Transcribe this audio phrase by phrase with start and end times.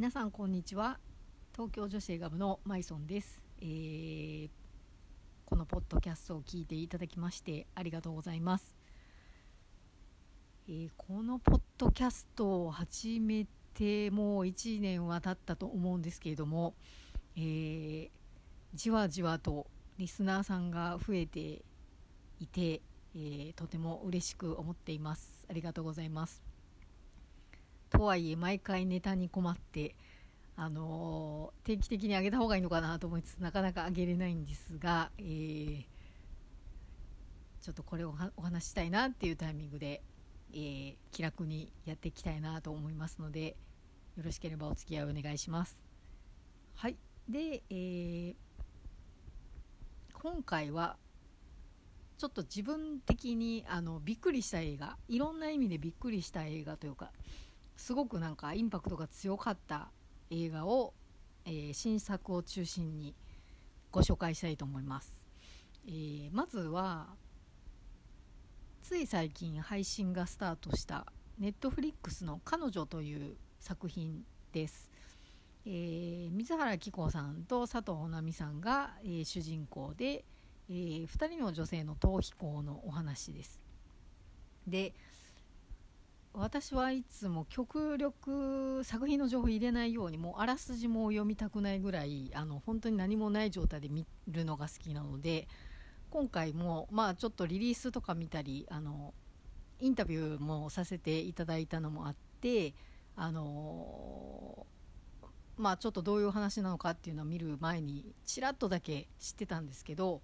[0.00, 0.98] 皆さんこんにちは。
[1.52, 4.48] 東京女子映画部のマイソンです、えー
[5.44, 8.74] このポッドキャストを聞いていただきましてありがとうございます、
[10.66, 16.72] えーこのポッドキャストを始めてもう1年は経ったと思うんですけれども、
[17.36, 18.08] えー
[18.72, 19.66] じわじわと
[19.98, 21.60] リスナーさんが増えて
[22.40, 22.80] いて、
[23.14, 25.44] えーとても嬉しく思っています。
[25.50, 26.49] ありがとうございます。
[28.00, 29.94] とはいえ毎回ネタに困って
[30.56, 35.84] あの定期的に上げた方がいいのかなと思いつつなかなか上げれないんですが、えー
[37.60, 40.02] ちょっとこれをお話ししたいなっていうタイミングで、
[40.54, 43.54] えー気楽にやっていきたいなと思いますので
[44.16, 45.84] よろしければお付き合いお願いします。
[46.76, 46.96] はい
[47.28, 48.34] で、えー
[50.14, 50.96] 今回は
[52.16, 57.12] ちょっと自分的にあのびっくりした映画いろんな意味でびっくりした映画というか
[57.80, 59.90] すごくなんかインパクトが強かった
[60.28, 60.92] 映画を、
[61.46, 63.14] えー新作を中心に
[63.90, 65.26] ご紹介したいと思います、
[65.86, 67.08] えーまずは
[68.82, 71.06] つい最近配信がスタートした
[71.38, 74.90] ネットフリックスの「彼女」という作品です、
[75.64, 80.26] えー水原希子さんと佐藤穂波さんが、えー主人公で、
[80.68, 83.62] え2人の女性の逃避行のお話です。
[84.66, 84.92] で
[86.32, 95.48] 私はいつも極力作品の情報入れないようにもうあらすじも読みたくないぐらいあの本当に何もない状態で見るのが好きなので
[96.10, 99.12] 今回もまあちょっとリリースとか見たりあの
[99.80, 102.74] インタビューもさせていただいたのもあって
[103.16, 104.66] あの
[105.56, 110.22] まあちょっとどういう話なのかっていうのを見る前にちらっとだけ知ってたんですけど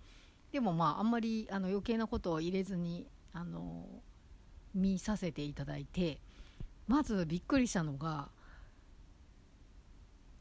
[0.52, 3.86] でもまああんまりあの余計なことを入れずにあの
[4.76, 6.18] 見させていただいて
[6.86, 8.28] まずびっくりしたのが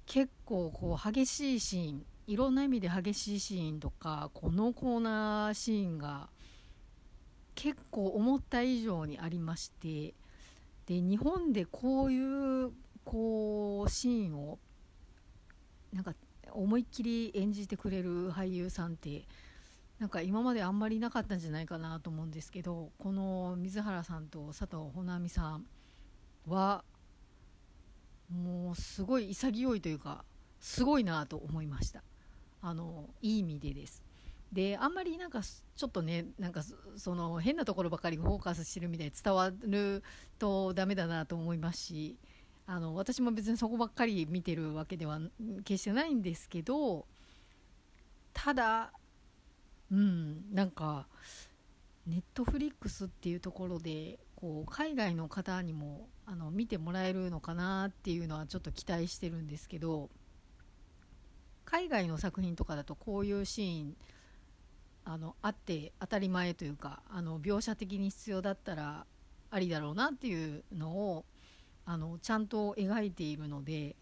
[0.06, 6.30] 結構こう激しいシーンいろんな意味で激しいシーンとかこのコーナーシーンが
[7.56, 10.14] 結構思った以上にありまして
[10.88, 12.72] で日本でこういう
[13.04, 14.60] こうシーンを
[15.94, 16.14] なんか
[16.52, 19.24] 思いっきり演じてくれる俳優さんって
[20.00, 25.66] なんか今まであんまりなかったんじゃないかなと思うんですけどこの水原さんと佐藤穂波さん
[26.48, 26.84] は
[28.30, 30.26] もうすごい潔いというか
[30.60, 32.04] すごいなと思いました。
[32.62, 34.04] あのいい意味でです。
[34.52, 36.64] であんまりなんかちょっとねなんか
[36.96, 40.04] その変なところばかりフォーカスしてるみたいに伝わる
[40.40, 42.18] とダメだなと思いますし
[42.66, 45.20] あの私も別にそこばっかり見てるわけでは
[45.66, 47.06] 決してないんですけど
[48.34, 48.92] ただ
[49.92, 50.54] うん。
[50.54, 51.08] なんか
[52.08, 60.10] ネットフリックスっていうところでこう海外の方にもあの見てもらえるのかなっていうのはちょっと期待してるんですけど
[61.66, 63.96] 海外の作品とかだとこういうシーン
[65.04, 69.06] あのあって当たり前というかあの描写的に必要だったら
[69.50, 71.26] ありだろうなっていうのを
[71.86, 73.96] あのちゃんと描いているので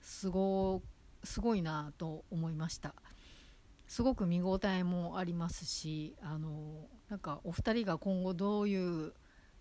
[0.00, 0.82] すご
[1.24, 2.94] すごいなと思いました。
[3.86, 9.12] すごく見応えもありますしあのなんかお二人が今後どういう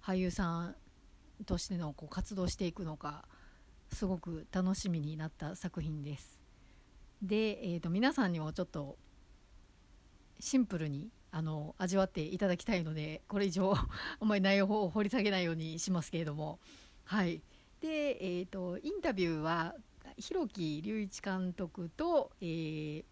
[0.02, 0.76] 俳優さん
[1.46, 3.26] としてのこう活動していくのか
[3.92, 6.42] すごく楽しみになった作品です。
[7.22, 8.98] で、えー、と皆さんにもちょっと
[10.40, 13.74] シンプルにあの味わっていただきたいのでこれ以上
[14.20, 16.60] あんまり内容を掘り下げないようにしますけれども。
[17.04, 17.42] はい。
[17.82, 19.76] で、えー、とインタビューは
[20.18, 23.06] 広木隆一監督と、えー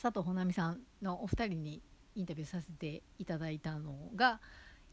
[0.00, 1.82] 佐藤穂波さんのお二人に
[2.14, 4.40] インタビューさせていただいたのが、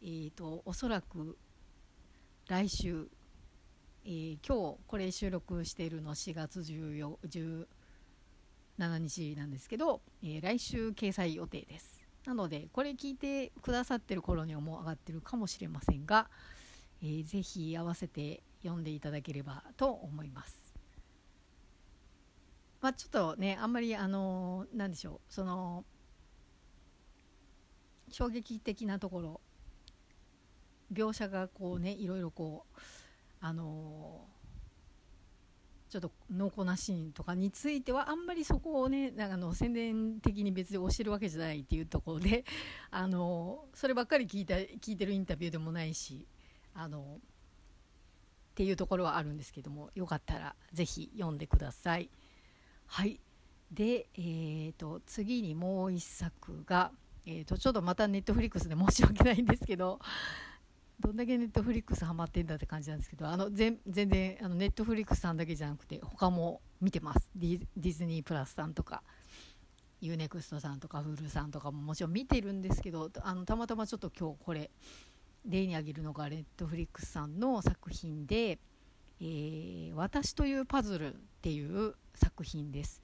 [0.01, 1.37] えー、とおそらく
[2.47, 3.07] 来週、
[4.03, 7.65] えー今日これ収録しているの4月14
[8.77, 12.01] 17日なんですけど、えー来週掲載予定です。
[12.25, 16.31] なのでこれ聞いてくださってる頃にはもう上がってるかもしれませんが、
[17.03, 20.64] えーぜひ合わせて読んでいただければと思います。
[22.85, 25.83] まあ、ちょっとねあんまりあのなんでしょうその
[28.11, 29.41] 衝撃的なところ
[30.93, 32.79] 描写がこうねいろいろこう
[33.41, 34.27] あの
[35.89, 42.45] ちょっと濃厚なシーンとかについてはあんまりそこをねなんかの宣伝的に別に推してるわけじゃないっていうところで
[42.91, 46.27] あのそればっかり聞いた聞いてるインタビューでもないし
[46.75, 47.19] あのっ
[48.53, 52.11] ていうところはあるんですけどもよかったらぜひ読んでください。
[52.87, 53.19] はい。
[53.71, 56.91] で、えー、と次にもう一作が、
[57.25, 59.99] えー、とちょっとまたネットフリックスで申し訳ないんですけど
[60.99, 67.31] どんだけネットフリックスハマってんだって感じなんですけどあの全全然あのネットフリックスさんだけじゃなくて他も見てます。
[67.35, 69.03] ディディズニープラスさんとか
[70.01, 74.69] UNEXT さんとか Hulu さんとかももちろん見てるんですけどあのたまたまちょっと今日これ
[75.45, 78.59] 例に挙げるのがネットフリックスさんの作品で
[79.19, 83.01] 「えー、私というパズル」っていう作品です、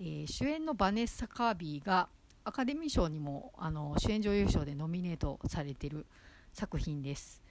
[0.00, 2.08] えー、主演のバネッサ・カービーが
[2.44, 6.06] アカデミー賞にもあの主演女優賞でノミネートされてる
[6.52, 7.42] 作品です。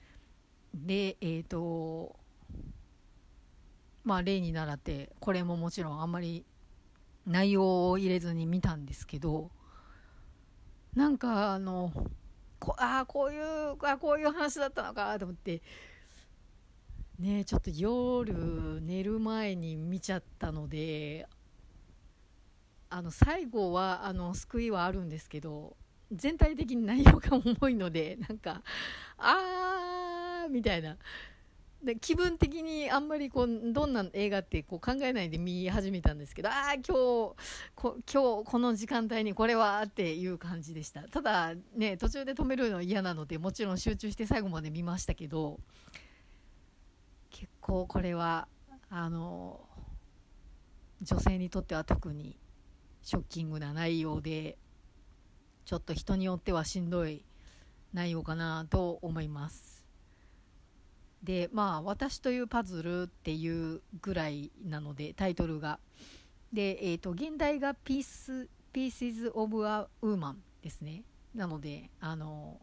[0.74, 2.16] でえっ、ー、と
[4.04, 6.44] まあ例に倣ってこれももちろんあんまり
[7.26, 9.50] 内容を入れずに見たんですけど
[10.94, 11.92] なんかあの
[12.58, 15.62] こあこういうあこういう話だったのかと思って
[17.18, 21.26] ねちょっと夜寝る前に見ちゃったので
[22.90, 25.76] あの最後はあの救いはあるんですけど
[26.12, 28.62] 全体的に内容が重いのでなんか
[29.16, 30.96] あーみたいな。
[31.82, 37.34] で気分的にあんまりこうどんな映画ってこう考えないで見始めたんですけどああ今日こ
[37.74, 41.02] 今日この時間帯にこれはっていう感じでした。
[41.08, 45.58] ただね途中で止めるの嫌なのでもちろん集中して最後まで見ましたけど
[47.32, 48.46] 結構これは
[48.88, 49.60] あの
[51.00, 52.38] 女性にとっては特に
[53.02, 54.56] ショッキングな内容で
[55.64, 57.24] ちょっと人によってはしんどい
[57.92, 59.84] 内容かなと思います。
[61.22, 65.80] でまあ「私というパズル」っていうぐらいなのでタイトルが。
[66.52, 71.04] で、えーと、現代がピース「Pieces of a Woman」ですね。
[71.34, 72.60] なのであの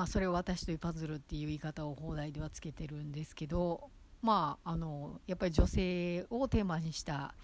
[0.00, 3.90] まあそれを「私というパズル」っていう言い方を放題ではつけてるんですけど
[4.22, 7.34] まああのやっぱり女性をテーマにした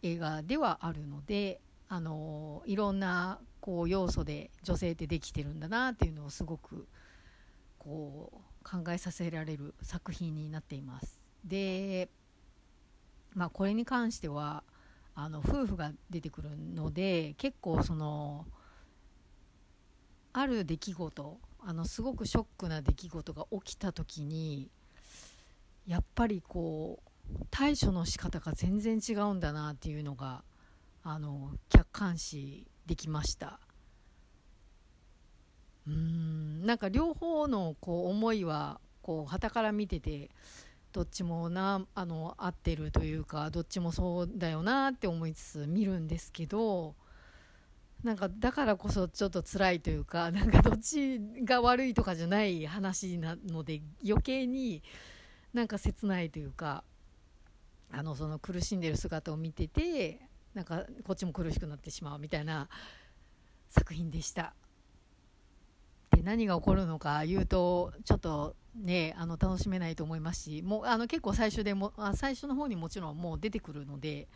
[0.00, 6.88] 映画ではあるのであのいろんなこう要素で女性ってできてるんだなっていうのをすごく
[7.78, 11.22] こう考えさせられる作品になっています。
[11.44, 12.08] で
[13.34, 14.64] まあこれに関しては
[15.14, 18.46] あの夫婦が出てくるので結構その
[20.32, 24.70] ある出来事あのすごくショックな出来事が起きた時に
[25.86, 30.44] やっぱりこう対処の仕方が全然違うんだなっていうのが
[31.02, 33.60] あの客観視できました。
[35.86, 40.30] うんなんか両方のこう思いはこう旗から見てて
[40.92, 46.94] どっちもなあの合ってるというかどっちもそうだよなって思いつつ見るんですけど
[48.02, 54.82] なんかだからこそちょっと辛いというか なんかどっちが悪いとかじゃない話なので余計に
[55.52, 56.84] なんか切ないというか
[57.90, 60.20] あのその苦しんでる姿を見てて
[60.54, 62.68] なんかこっちも苦しくなってしまうみたいな
[63.68, 64.54] 作品でした。
[66.10, 74.28] で何が起こるのか言うとちょっとねあの楽しめないと思いますしもうあの結構最初でもあ最初の方にもちろんもう出てくるので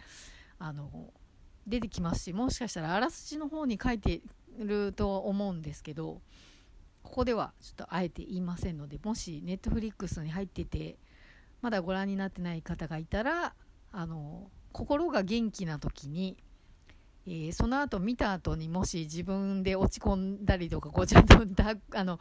[0.59, 1.13] あの
[1.67, 4.21] 出てきますしもしかしたらあらすじの方に書いて
[4.59, 6.21] ると思うんですけど
[7.03, 10.97] ここではちょっとあえて言いませんのでもしネットフリックスに入ってて
[11.61, 13.55] まだご覧になってない方がいたら
[13.93, 16.37] あの心が元気な時に
[17.27, 22.19] えー、その後見た後にもし自分で落ち込んだりとかこうちゃんとだあの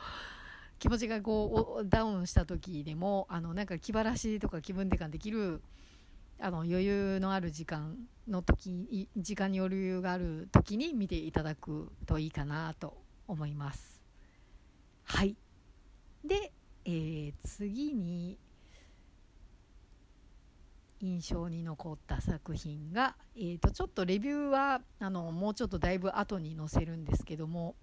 [0.78, 5.62] 気持ちがこうダウンした時でもあのなんか気晴らしとか気分転換できる
[6.42, 14.02] あの余裕のある時間の時時間に余裕がある時に見ていただくといいかなと思います。
[15.04, 15.36] はい。
[16.26, 16.52] で、
[16.86, 18.38] えー、次に
[21.00, 27.76] 印象に残った作品が、えー、とちょっとレビューはあのもうちょっとだいぶ後に載せるんですけども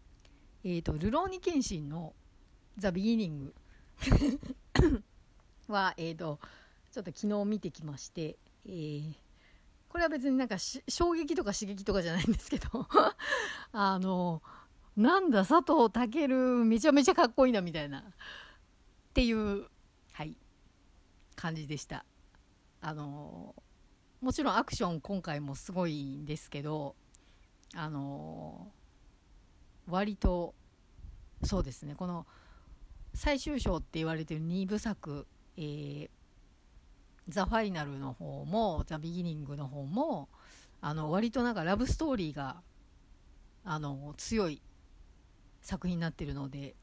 [0.64, 2.14] 「えーと、ルローニケンシン」の
[2.76, 3.54] 「ザ・ビギニング
[5.68, 6.38] は、えーと、
[6.92, 9.14] ちょっと昨日見てきまして、えー、
[9.88, 12.86] これは別になんか衝撃とか刺激とかじゃないんですけど
[13.72, 14.42] あの
[14.96, 18.02] なんだ佐藤健めちゃめちゃかっこいいなみたいなっ
[19.14, 19.68] ていう
[20.12, 20.36] はい
[21.36, 22.04] 感じでした。
[22.82, 23.54] あの
[24.20, 26.96] もちろんアクション今回もすごいんですけど
[27.74, 28.72] あの
[29.86, 30.54] 割と
[31.42, 32.26] そうですねこの
[33.14, 36.10] 最終章って言われてる2部作、えー、
[37.30, 40.28] ザ・ファイナルの方もザ・ビギニングの方も
[40.80, 42.62] あの割となんかラブストーリーが
[43.64, 44.62] あの強い
[45.60, 46.74] 作品になってるので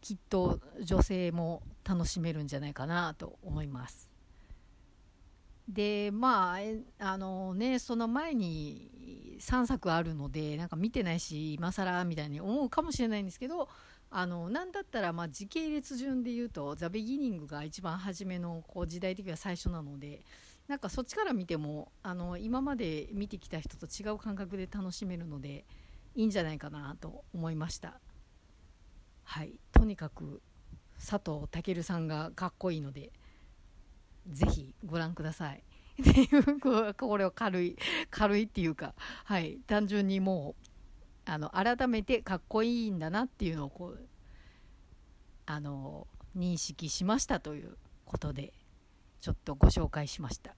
[0.00, 4.10] きっと女性も楽しめるんじゃないかなと思います。
[5.68, 6.58] でまあ
[6.98, 13.68] あのねその前に3作あるのでなんか見てないし今更みたいに思うかもしれないんですけど
[14.14, 20.22] あのなんだったらまあ時系列順で言うと「ザ・ビギニング」が一番初めのこう時代的には最初なので
[20.68, 25.64] なんかそっちから見てもあの今まで見てきた人と違う感覚で楽しめるので
[26.14, 28.00] いいんじゃないかなと思いました。
[29.24, 29.58] はい。
[29.72, 30.42] とにかく
[30.98, 33.12] 佐藤健さんがかっこいいので
[34.28, 35.64] ぜひご覧ください。
[36.00, 37.76] っていうこれを軽い
[38.10, 39.58] 軽いっていうかはい。
[39.66, 40.71] 単純にもう
[41.24, 43.98] あの改めてかっこいいんだなっていうのをこう
[45.46, 48.52] あの認識しましたということで
[49.20, 50.54] ちょっとご紹介しました。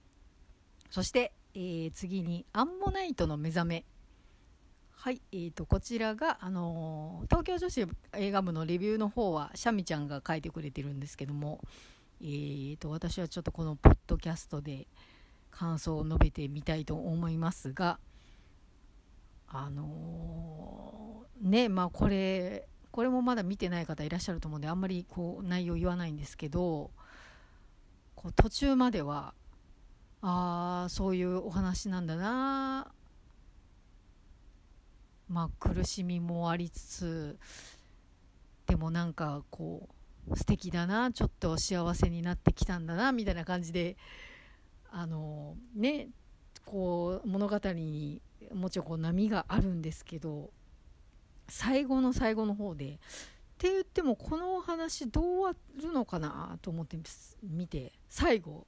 [0.89, 3.85] そして、えー、次にアンモナイトの目覚め。
[4.91, 11.59] はい、えーと、こちらが、あのー、東京女子映画部のレビューの方はシャミちゃんが書いてくれてるんですけども、
[12.21, 14.87] えーと私はちょっとこのポッドキャストで
[15.51, 17.99] 感想を述べてみたいと思いますが
[19.57, 26.91] あのー、ねまあこれこれもまだ見てない方いらっしゃると思うんであんまりこう内容言わないんですけど
[28.15, 29.33] こう途中までは
[30.21, 32.87] ああそういうお話なんだな
[35.27, 37.37] まあ苦しみもありつつ
[38.67, 39.89] でもなんかこ
[40.29, 43.97] う素敵だなちょっと幸せになってきたんだなみたいな感じで
[44.91, 46.09] あのね
[46.65, 48.21] こう物語に
[48.53, 50.51] もちろんこう波があるんですけど
[51.47, 52.97] 最後の最後の方でっ
[53.57, 56.97] て言ってもこのお話どう終わるのかなと思って
[57.43, 58.67] 見て最後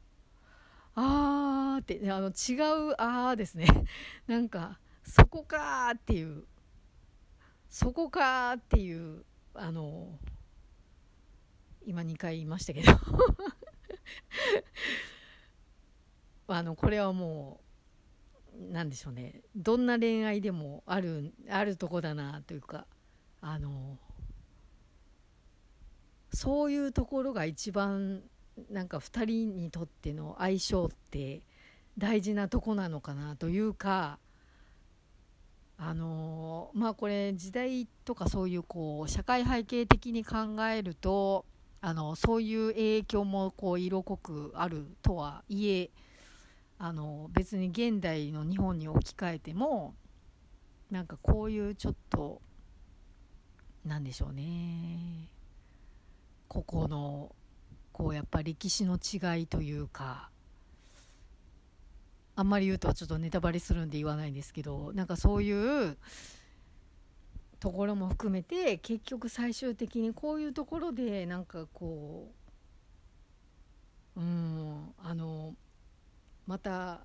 [0.96, 2.56] あーってあの違
[2.90, 3.68] うあーですね。
[4.26, 6.46] なんかそこかーっていう
[7.70, 10.18] そこかーっていうあの
[11.86, 12.92] 今2回言いましたけど。
[16.50, 17.67] あのこれはもう
[18.58, 19.42] 何でしょうね。
[19.56, 22.86] どんな恋愛でもあるあるとこだなというか
[23.42, 23.98] あの
[26.34, 28.22] そういうところが一番
[28.70, 31.42] なんか2人にとっての相性って
[31.98, 34.20] 大事なとこなのかなというか
[35.78, 40.38] あのまあこれ時代とかそういうこう社会背景的に考
[40.68, 41.46] えると
[41.82, 45.92] あのそういう影響もこう色濃くあるとはいえ
[46.80, 49.96] あの別に現代の日本に置き換えても
[50.92, 52.42] なんかこういうちょっと
[53.84, 55.30] なんでしょうね。
[56.48, 57.36] ここの
[57.92, 60.30] こうやっぱ歴史の違いというか
[62.36, 65.98] あんまり言うとちょっとネタバレするんで言わないんですけどなんかそういう
[67.60, 72.32] ところも含めて結局最終的にこういうところでなんかこ
[74.16, 75.56] ううんあの
[76.48, 77.02] また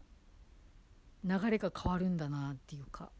[1.24, 3.10] 流れが変わるんだなっていうか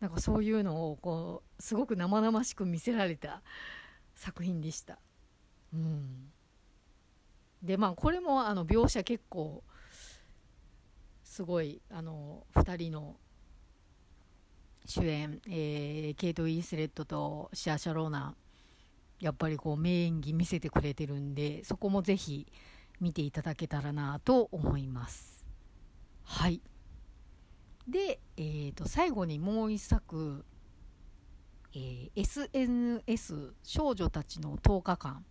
[0.00, 3.42] なんかそういうのをこうすごく生々しく見せられた
[4.14, 4.98] 作品でした。
[5.72, 6.30] うん、
[7.62, 9.62] でまあこれもあの描写結構
[11.22, 13.16] すごいあの2人の
[14.84, 18.34] 主演、えー、ケイト・ウィンスレットとシア・シャローナ
[19.20, 22.46] やっぱりこう名演技見せてくれてるんでそこもぜひ
[23.02, 25.44] 見ていただけたらなと思います。
[26.22, 26.62] はい。
[27.88, 30.44] で、えー、と最後にもう一作、
[31.74, 35.24] えー、SNS 少女たちの10日間。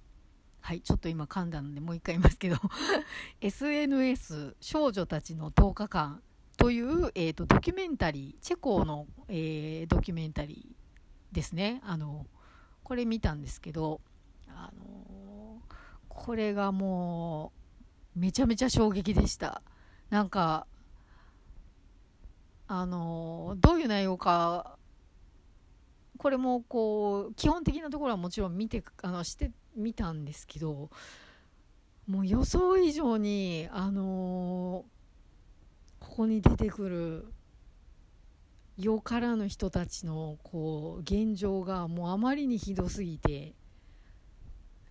[0.60, 2.58] はいちょっと今噛んだのでもう一回言いますけど。
[3.40, 6.22] SNS 少女たちの10日間
[6.58, 11.82] という、えーと、ドキュメンタリーチェコの、えー、ドキュメンタリーですね。
[11.86, 12.28] あの
[12.84, 14.01] これ見たんですけど
[14.50, 15.62] あの
[16.10, 17.61] これがもう
[18.15, 19.62] めちゃめちゃ衝撃でした。
[20.10, 20.68] なんか
[22.68, 24.77] あのどういう内容か
[26.18, 30.89] これもこう基本的なところはもちろん見てあのしてみたんですけど
[32.08, 34.86] もう予想以上にあの
[36.00, 37.34] ここに出てくる
[38.77, 43.53] よからぬ人たちのこう現状がもうあまりにひどすぎて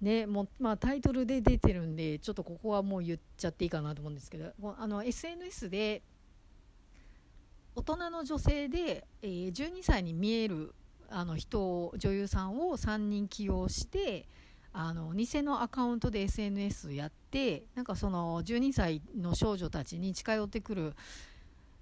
[0.00, 6.02] ねもまあ、タイトルで出てるんでちょっとここはもう言っちゃっていいかなと思うんですけどあの SNS で
[7.74, 10.74] 大人の女性で、えー、12歳に見える
[11.10, 14.26] あの人女優さんを3人起用して
[14.72, 20.94] あの偽のアカウントで SNS やってなんかその12歳の少女たちに近寄ってくる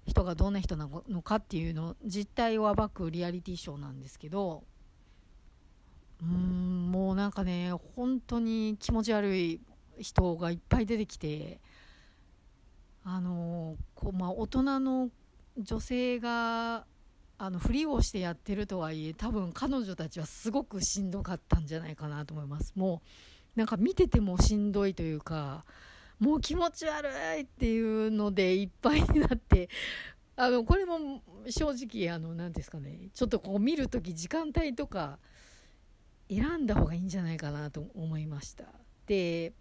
[0.07, 4.63] 人がどんな人なのかっていうの実態を暴くリアリティショーなんですけど
[6.21, 9.61] うんもうなんかね本当に気持ち悪い
[9.99, 11.59] 人がいっぱい出てきて
[13.03, 15.09] あのこう、まあ、大人の
[15.57, 16.85] 女性が
[17.37, 22.73] あのふりをしてやってるとはいえ多分彼女たちはすごくしんどかったんじゃないかなと思います。
[22.75, 23.01] も
[23.55, 25.65] うなんか見ててもしんどいというか
[26.19, 29.69] もう気持ち悪いっていうのでいっぱいになって
[30.35, 35.17] あのこれも正直あの何ですかねちょっとこう見る時時間帯とか
[36.29, 38.65] 選んだ方がいいんじゃないかなと思いました。
[39.07, 39.53] で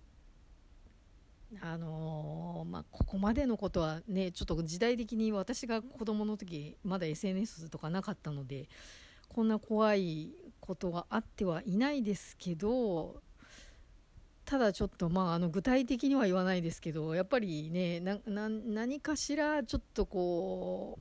[1.62, 8.68] あのー、まあ、ここまでのことはねちょっと時代的に私が子供の時まだ SNS とかなかったので
[9.30, 13.22] こんな怖いことがあってはいないですけど
[14.44, 20.98] ただちょっとまああの具体的には言わないですけどやっぱりね何かしらちょっとこ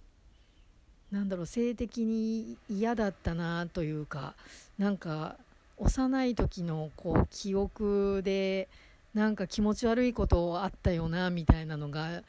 [1.12, 4.36] うなんだろう性的に嫌だったなというか
[4.78, 5.38] なんか
[5.78, 8.70] 幼い時のこう記憶で
[9.14, 12.24] なんか気持ち悪いことあったよなみたいなのが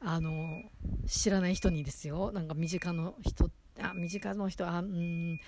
[0.00, 0.62] あの
[1.06, 2.32] 知らない人にですよ。
[2.32, 5.40] なんか身近の人あ身近の人あうん。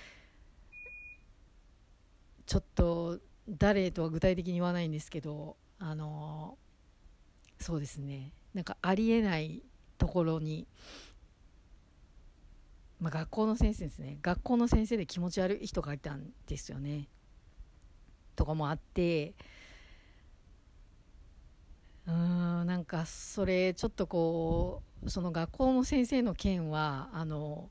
[2.44, 3.18] ちょっと
[3.48, 6.58] 誰とは具体的に言わないんですけどあの
[7.58, 8.32] そうですね。
[8.54, 9.62] なんかありえない
[9.96, 10.66] ところに、
[13.00, 14.18] まあ、学校の先生ですね。
[14.20, 17.08] 学校の先生で気持ち悪い人がいたんですよね。
[18.42, 19.34] とかもあって
[22.08, 27.70] うんなんかそれちょっとこうその学校の先生の件はあの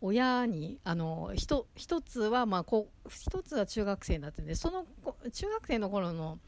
[0.00, 1.66] 親にあの一
[2.00, 4.86] つはまあこ一つは中学生だったんでその
[5.30, 6.38] 中学生の頃の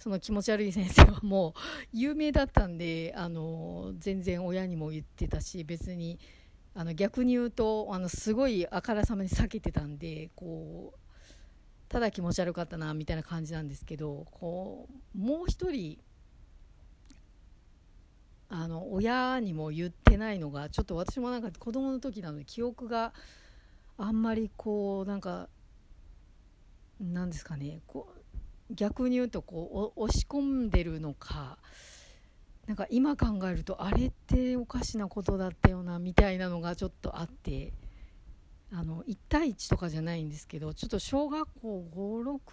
[0.00, 1.60] その気持ち悪い先生はもう
[1.92, 6.18] 有名だったんであの全然親にも言ってたし別に
[6.74, 11.03] あの逆に言うとあのすごいあからさまに避けてたんでこう
[11.94, 15.96] ただ気持ち悪かったなみたいな感じなんですけどこうもう一人
[18.48, 23.12] あの親にも言ってないのがちょっと私もなんか子供の時なので記憶が
[23.96, 25.48] あんまりこうなんか
[27.00, 28.08] なんですかねこ
[28.68, 31.58] う逆に言うとこう押し込んでるのか
[32.66, 37.72] なんか今考えるとあれっておかしなことだったよなみたいなのがちょっとあって
[38.76, 41.84] あの1対1とかじゃないんですけどちょっと小学校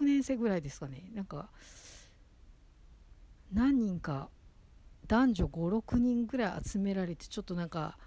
[0.00, 1.48] 56年生ぐらいですかねなんか
[3.52, 4.28] 何人か
[5.08, 7.98] 男女56人ぐらい集められてちょっとなんか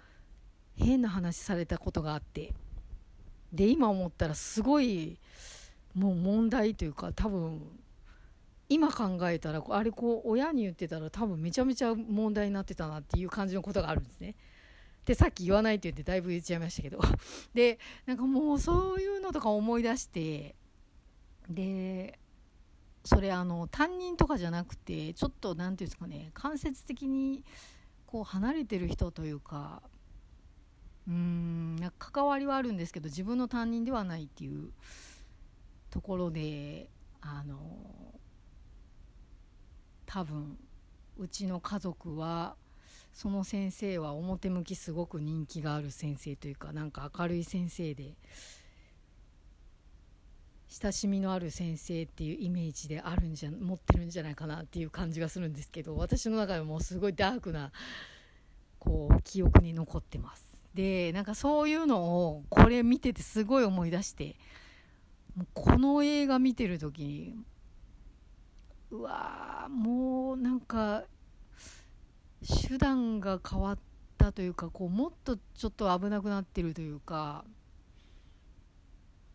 [0.76, 2.54] 変な話されたことがあって
[3.52, 5.20] で今思ったらすごい
[5.94, 7.60] もう問題というか多分
[8.70, 14.34] 今考えたらあれこう親に言ってたら多分めちゃめちゃ問題になってたなっていう感じのことがあるんですね。
[15.06, 17.00] でさっき言わないって言ってだいぶ言っちゃいましたけど。
[17.54, 20.56] でなんかもうそういうのとか思い出して
[21.48, 22.18] で
[23.04, 27.44] それあの担任とかじゃなくてちょっと何て言うんですかね間接的に
[28.04, 29.80] こう離れてる人というか
[31.06, 34.72] うんなんか関わりはあるんですけど自分の担任ではないっていう
[35.90, 36.90] ところで
[37.20, 37.56] あの
[40.04, 40.58] 多分
[41.16, 42.56] うちの家族は
[43.16, 48.12] その先生は表向きすごく人気がある先生というかなんか明るい先生で
[50.68, 57.72] 親しみのある先生っていうイメージであるんじゃ持ってるんじゃないかなっていう感じがするんですけど私の中でもすごいダークな
[58.78, 60.44] こう記憶に残ってます。
[60.74, 64.36] でなんかそういうのをこれ見ててすごい思い出して
[65.54, 67.34] この映画見てる時に
[68.90, 71.04] うわーもうなんか
[72.42, 73.78] 手段が変わっ
[74.18, 77.44] たというかこうもっとちょっと危なくなってるというか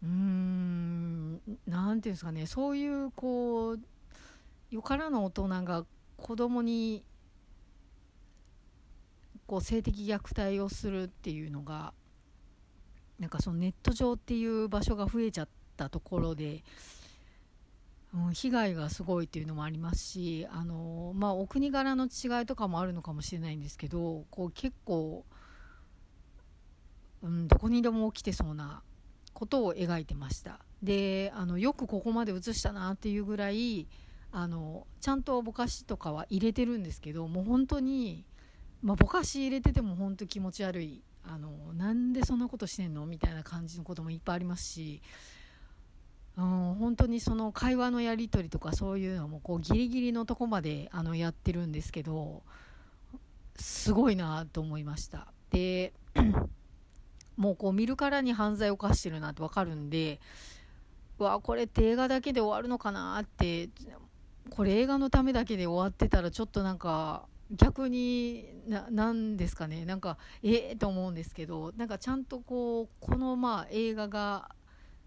[0.03, 3.79] うーん何ていうんですかねそういうこう
[4.69, 5.85] よからぬ大人が
[6.17, 7.03] 子供に
[9.47, 11.93] こう性的虐待をするっていうのが
[13.19, 16.63] なんかそのネット上っていう場所が増えちゃったところで
[18.13, 25.23] うん、被害がすごいっていうのもありますしあの、まあ、お国柄の違いとかもあるのかもしれないんですけどこう結構、
[27.21, 28.81] うん、どこにでも起きてそうな
[29.33, 30.59] ことを描いてました。
[30.83, 33.87] であのよくここまで映したなっていうぐらい
[34.31, 38.25] あのちゃんとぼかしとかは入れてるんですけどもう本当に、
[38.81, 41.01] まあ、ぼかし入れてても本当気持ち悪い。
[41.23, 43.05] あのなんでそんなことしてんの？
[43.05, 45.01] みたいな感じのこともいっぱいありますし
[46.41, 52.41] うん、本当にその会話のやり取りとかそういうのもこうギリギリのとこまであのやってるんですけど
[53.57, 55.27] すごいなと思いました。
[55.51, 55.93] で
[57.37, 60.19] もうこう見るからに犯罪を犯してるなって分かるんで
[61.19, 63.69] うわこれって映画だけで終わるのかなって
[64.49, 69.85] これ映画のためだけで終わってたらちょっとなんか逆にななんですかね。
[69.85, 74.49] なんかええー、と思うんですけどなんかちゃんとこうこのまあ映画が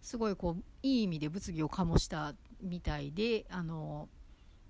[0.00, 4.10] すごいこういい意味で物議を醸したみたいであの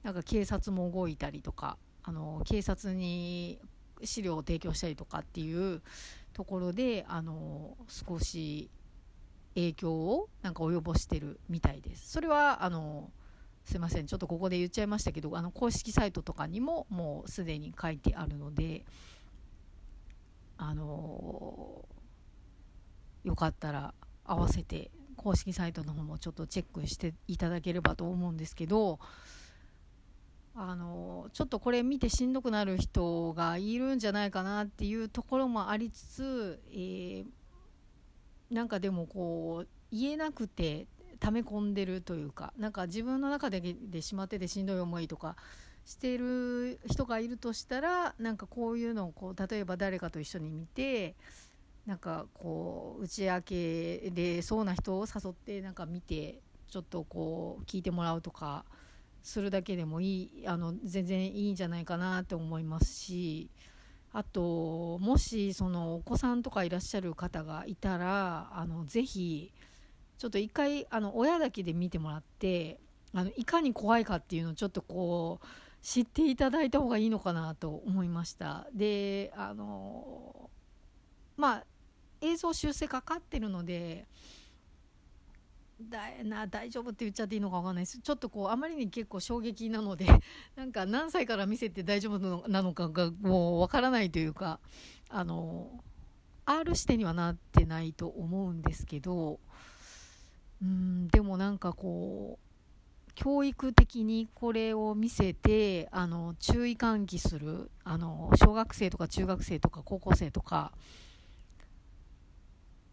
[0.04, 3.58] なんか警察も動いたりとかあの警察に
[4.04, 5.82] 資料を提供したりとかっていう
[6.32, 8.70] ところであの少し
[9.56, 12.12] 影響をなんか及ぼしてるみたいです。
[12.12, 13.10] それはあの
[13.64, 18.84] すいませんちょっとここで言っちゃいましたけどあの公式サイトとかにももうすでに書いてあるので
[20.58, 21.84] あの
[23.24, 28.98] よかったら合わせて公式サイトの方もちょっとチェックしていただければと思うんですけど
[30.56, 37.24] あのちょっとこれ見てしんどくなる人がいるんじゃないかなっていうところもありつつ、えー、
[38.50, 40.86] なんかでもこう言えなくて
[41.18, 45.36] 溜め込んでるというかなんか自分の中ででしまっててしんどい思いとか
[45.84, 51.14] してる人がいるとしたらなんかこういうのをこう例えば誰かと一緒に見て
[51.86, 58.64] なんかこう打ち明けでそうな人を誘ってなんか見てちょっとこう聞いてもらうとか
[59.22, 63.50] するだけでもいいあの全然いいんじゃないかなって思いますし
[64.12, 69.52] あともしそのお子さんとかいらっしゃる方がいたらあのぜひ
[70.18, 72.78] ちょっと一回あの親だけで見てもらって
[73.12, 75.46] あのいかに怖いかっていうのをちょっとこう
[75.82, 78.66] 知っていただいた方がいいのかなと思いました。
[78.72, 80.50] であの
[81.36, 81.64] まあ
[82.24, 84.06] 映像修正かかってるので
[85.80, 87.98] だな大丈夫って言っちゃっていいのか分かんないです。
[87.98, 90.06] ちょっとこうあまりに結構衝撃なので
[90.56, 94.60] なんか何歳から見せて大丈夫なのかがもう分からないというか
[95.08, 95.82] あの
[96.46, 99.40] R 指定にはなってないと思うんですけど
[100.62, 110.72] うんでもなんかこう教育的にこれを見せてあの注意喚起するあの小学生とか中学生とか高校生とか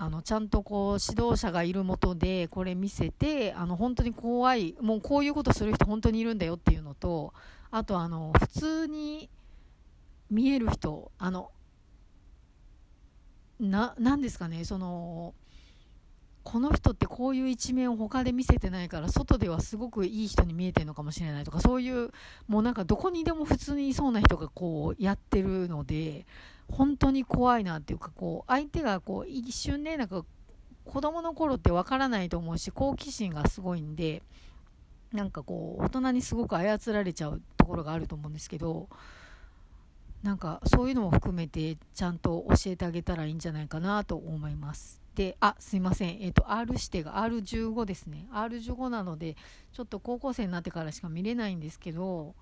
[0.03, 7.35] あのちゃんとこう指導者がいるもとでこれ見せてあの本当に怖いもうこういうことする人本当にいるんだよっていうのと
[7.69, 9.29] あとあの普通に
[10.31, 11.51] 見える人あの
[13.59, 15.35] ななんですかねその
[16.43, 22.11] この人ってこういう一面を他で見せてないから外ではすごくいい人に見えてるのかもしれないとかそういう
[22.47, 26.25] もうなんかどこにでも普通にいそうな人がこうやってるので
[26.69, 30.25] 本当に怖いなっていうかこう相手がこう一瞬ねなんか
[30.85, 34.23] 子供の頃ってわからないと思うし好奇心がすごいんで
[35.13, 38.87] なんかこう大人にすごく操られちゃうところがあると思うんですけど
[40.23, 45.00] なんかそういうのも含めてちゃんと教えてあげたらいいんじゃないかなと思います。
[45.15, 46.21] で、あ、すいません。
[46.21, 48.27] えっ、ー、と、R 指定が R15 ですね。
[48.31, 49.35] R15 なので、
[49.73, 52.35] ちょっと高校生になってからしか見れないんですけど、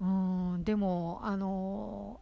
[0.00, 2.20] うん、でも、あの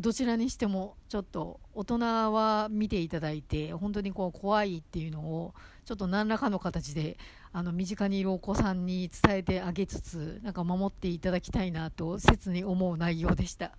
[0.00, 1.98] どちらにしてもちょっと大人
[2.32, 7.18] は見ていただいて本当にこう怖いっていうのをちょっと何らかの形で
[7.52, 13.72] あの身近にいるお子さんに伝えてあげつつなんか守っていただきたいなと切に思う内容でした。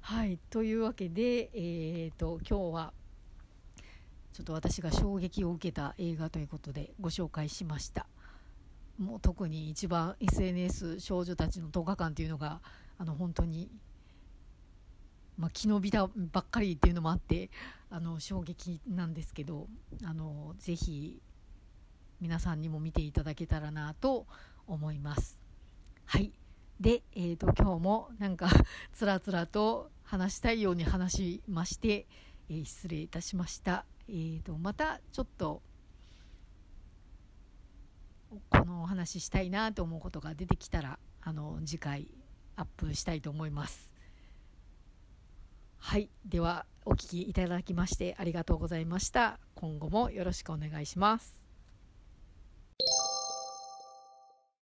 [0.00, 2.92] はいというわけで、えーと、今日は
[4.32, 8.06] ちょっと私が衝撃を受けた映画ということでご紹介しました。
[8.98, 12.60] もう特に一番 SNS 少女たちの10日間っていうのが
[12.98, 13.70] あの本当に
[15.38, 17.50] まあ、木のびだばっかりっていうのもあって
[17.90, 19.66] あの衝撃なんですけど
[20.04, 21.20] あのぜひ
[22.20, 24.26] 皆さんにも見ていただけたらなと
[24.66, 25.38] 思います。
[26.04, 26.32] はい
[26.80, 28.48] で、えーと、今日もなんか
[28.92, 32.06] つらつらと話したいように話しまして、
[32.48, 33.84] えー、失礼いたしました。
[34.08, 35.62] えーとまたちょっと
[38.50, 42.08] このお話ししたいなと思うことが出てきたらあの次回
[42.56, 43.92] アップしたいと思います。
[45.78, 51.41] はいではお聴きいただきましてありがとうございました今後もよろしくお願いします